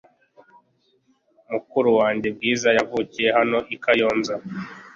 [1.51, 4.33] Mukuru wanjye Bwiza, yavukiye hano i kayonza